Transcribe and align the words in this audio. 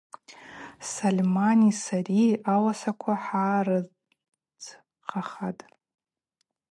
Сольмани 0.91 1.71
сари 1.83 2.23
ауасаква 2.53 3.15
хӏгӏарыдзхъахатӏ. 3.23 5.63